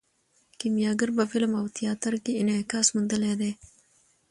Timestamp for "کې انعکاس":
2.23-2.87